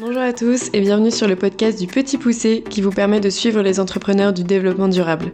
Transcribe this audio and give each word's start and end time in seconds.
Bonjour 0.00 0.22
à 0.22 0.32
tous 0.32 0.70
et 0.74 0.80
bienvenue 0.80 1.10
sur 1.10 1.26
le 1.26 1.34
podcast 1.34 1.76
du 1.76 1.88
Petit 1.88 2.18
Poussé 2.18 2.62
qui 2.70 2.82
vous 2.82 2.92
permet 2.92 3.18
de 3.18 3.30
suivre 3.30 3.62
les 3.62 3.80
entrepreneurs 3.80 4.32
du 4.32 4.44
développement 4.44 4.86
durable. 4.86 5.32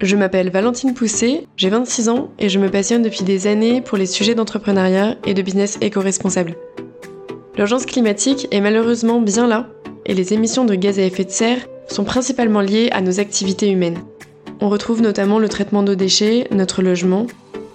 Je 0.00 0.16
m'appelle 0.16 0.48
Valentine 0.48 0.94
Poussé, 0.94 1.46
j'ai 1.58 1.68
26 1.68 2.08
ans 2.08 2.30
et 2.38 2.48
je 2.48 2.58
me 2.58 2.70
passionne 2.70 3.02
depuis 3.02 3.24
des 3.24 3.46
années 3.46 3.82
pour 3.82 3.98
les 3.98 4.06
sujets 4.06 4.34
d'entrepreneuriat 4.34 5.18
et 5.26 5.34
de 5.34 5.42
business 5.42 5.76
éco-responsable. 5.82 6.56
L'urgence 7.58 7.84
climatique 7.84 8.48
est 8.50 8.62
malheureusement 8.62 9.20
bien 9.20 9.46
là 9.46 9.68
et 10.06 10.14
les 10.14 10.32
émissions 10.32 10.64
de 10.64 10.76
gaz 10.76 10.98
à 10.98 11.02
effet 11.02 11.24
de 11.24 11.30
serre 11.30 11.66
sont 11.86 12.04
principalement 12.04 12.62
liées 12.62 12.88
à 12.90 13.02
nos 13.02 13.20
activités 13.20 13.70
humaines. 13.70 13.98
On 14.62 14.70
retrouve 14.70 15.02
notamment 15.02 15.38
le 15.38 15.50
traitement 15.50 15.82
d'eau 15.82 15.94
déchets, 15.94 16.48
notre 16.52 16.80
logement, 16.80 17.26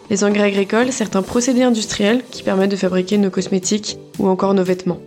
les 0.09 0.23
engrais 0.23 0.45
agricoles, 0.45 0.91
certains 0.91 1.21
procédés 1.21 1.61
industriels 1.61 2.23
qui 2.31 2.41
permettent 2.41 2.71
de 2.71 2.75
fabriquer 2.77 3.19
nos 3.19 3.30
cosmétiques 3.30 3.99
ou 4.17 4.27
encore 4.27 4.55
nos 4.55 4.63
vêtements. 4.63 4.99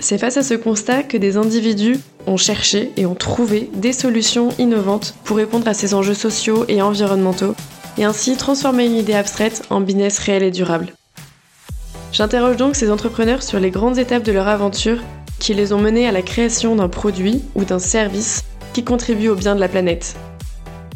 C'est 0.00 0.18
face 0.18 0.38
à 0.38 0.42
ce 0.42 0.54
constat 0.54 1.02
que 1.02 1.16
des 1.16 1.36
individus 1.36 1.98
ont 2.26 2.38
cherché 2.38 2.90
et 2.96 3.06
ont 3.06 3.14
trouvé 3.14 3.70
des 3.74 3.92
solutions 3.92 4.48
innovantes 4.58 5.14
pour 5.24 5.36
répondre 5.36 5.68
à 5.68 5.74
ces 5.74 5.94
enjeux 5.94 6.14
sociaux 6.14 6.64
et 6.68 6.82
environnementaux 6.82 7.54
et 7.98 8.04
ainsi 8.04 8.36
transformer 8.36 8.86
une 8.86 8.96
idée 8.96 9.14
abstraite 9.14 9.62
en 9.68 9.80
business 9.80 10.18
réel 10.18 10.42
et 10.42 10.50
durable. 10.50 10.94
J'interroge 12.12 12.56
donc 12.56 12.76
ces 12.76 12.90
entrepreneurs 12.90 13.42
sur 13.42 13.60
les 13.60 13.70
grandes 13.70 13.98
étapes 13.98 14.24
de 14.24 14.32
leur 14.32 14.48
aventure 14.48 14.98
qui 15.38 15.54
les 15.54 15.72
ont 15.72 15.80
menés 15.80 16.08
à 16.08 16.12
la 16.12 16.22
création 16.22 16.76
d'un 16.76 16.88
produit 16.88 17.42
ou 17.54 17.64
d'un 17.64 17.78
service 17.78 18.44
qui 18.72 18.84
contribue 18.84 19.28
au 19.28 19.36
bien 19.36 19.54
de 19.54 19.60
la 19.60 19.68
planète. 19.68 20.16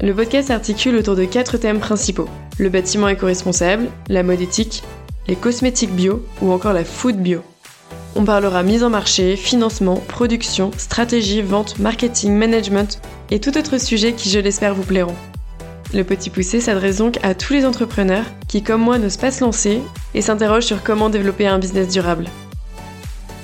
Le 0.01 0.15
podcast 0.15 0.49
s'articule 0.49 0.97
autour 0.97 1.15
de 1.15 1.25
quatre 1.25 1.59
thèmes 1.59 1.79
principaux 1.79 2.29
le 2.59 2.69
bâtiment 2.69 3.09
éco-responsable, 3.09 3.89
la 4.09 4.23
mode 4.23 4.41
éthique, 4.41 4.83
les 5.27 5.37
cosmétiques 5.37 5.95
bio 5.95 6.25
ou 6.41 6.53
encore 6.53 6.73
la 6.73 6.85
food 6.85 7.17
bio. 7.17 7.43
On 8.17 8.25
parlera 8.25 8.63
mise 8.63 8.85
en 8.85 8.91
marché, 8.91 9.35
financement, 9.35 9.97
production, 9.97 10.71
stratégie, 10.77 11.43
vente, 11.43 11.81
marketing, 11.81 12.33
management 12.33 13.01
et 13.33 13.41
tout 13.41 13.59
autre 13.59 13.79
sujet 13.79 14.13
qui, 14.13 14.31
je 14.31 14.39
l'espère, 14.39 14.75
vous 14.75 14.85
plairont. 14.85 15.17
Le 15.93 16.05
Petit 16.05 16.31
Poussé 16.31 16.61
s'adresse 16.61 16.99
donc 16.99 17.19
à 17.25 17.35
tous 17.35 17.53
les 17.53 17.67
entrepreneurs 17.67 18.27
qui, 18.47 18.63
comme 18.63 18.83
moi, 18.83 18.99
n'osent 18.99 19.17
pas 19.17 19.33
se 19.33 19.43
lancer 19.43 19.81
et 20.15 20.23
s'interrogent 20.23 20.65
sur 20.65 20.85
comment 20.85 21.11
développer 21.11 21.49
un 21.49 21.59
business 21.59 21.89
durable. 21.89 22.27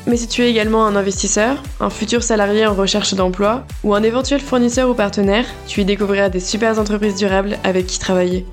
Mais 0.06 0.16
si 0.16 0.28
tu 0.28 0.42
es 0.42 0.50
également 0.50 0.86
un 0.86 0.96
investisseur, 0.96 1.62
un 1.80 1.91
futur 1.91 2.22
salarié 2.22 2.64
en 2.64 2.74
recherche 2.74 3.14
d'emploi 3.14 3.66
ou 3.82 3.94
un 3.94 4.02
éventuel 4.02 4.41
fournisseur 4.41 4.88
ou 4.88 4.94
partenaire, 4.94 5.46
tu 5.66 5.80
y 5.80 5.84
découvriras 5.84 6.28
des 6.28 6.41
super 6.41 6.78
entreprises 6.78 7.16
durables 7.16 7.58
avec 7.64 7.86
qui 7.86 7.98
travailler. 7.98 8.46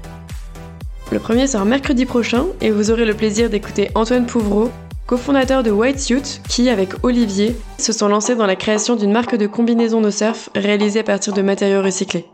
Le 1.12 1.20
premier 1.20 1.48
sort 1.48 1.66
mercredi 1.66 2.06
prochain 2.06 2.48
et 2.60 2.70
vous 2.70 2.92
aurez 2.92 3.06
le 3.06 3.14
plaisir 3.14 3.50
d'écouter 3.50 3.90
Antoine 3.96 4.26
Pouvreau, 4.26 4.72
cofondateur 5.08 5.64
de 5.64 5.72
White 5.72 6.00
Suit, 6.00 6.42
qui, 6.50 6.70
avec 6.70 6.90
Olivier, 7.04 7.56
se 7.80 7.94
sont 7.94 8.10
lancés 8.10 8.36
dans 8.36 8.46
la 8.46 8.58
création 8.58 8.98
d'une 8.98 9.14
marque 9.14 9.38
de 9.38 9.48
combinaison 9.48 10.02
de 10.02 10.12
surf 10.12 10.50
réalisée 10.54 11.00
à 11.00 11.04
partir 11.04 11.34
de 11.34 11.42
matériaux 11.42 11.82
recyclés. 11.82 12.26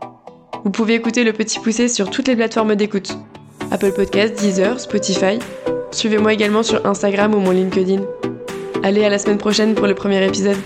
Vous 0.64 0.70
pouvez 0.70 0.94
écouter 0.94 1.22
le 1.22 1.32
petit 1.32 1.60
poussé 1.60 1.88
sur 1.88 2.10
toutes 2.10 2.26
les 2.26 2.36
plateformes 2.36 2.74
d'écoute 2.74 3.16
Apple 3.70 3.92
Podcasts, 3.92 4.34
Deezer, 4.38 4.80
Spotify. 4.80 5.38
Suivez-moi 5.92 6.32
également 6.32 6.64
sur 6.64 6.84
Instagram 6.84 7.34
ou 7.34 7.38
mon 7.38 7.52
LinkedIn. 7.52 8.02
Allez, 8.82 9.04
à 9.04 9.08
la 9.08 9.18
semaine 9.18 9.38
prochaine 9.38 9.74
pour 9.74 9.86
le 9.86 9.94
premier 9.94 10.26
épisode. 10.26 10.56